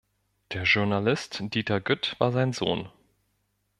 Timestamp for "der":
0.53-0.63